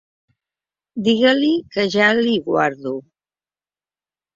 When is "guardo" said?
2.51-2.99